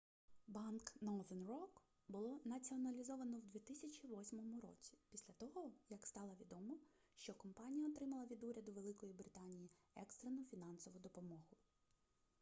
[0.47, 6.77] банк northern rock було націоналізовано в 2008 році після того як стало відомо
[7.15, 11.57] що компанія отримала від уряду великої британії екстрену фінансову допомогу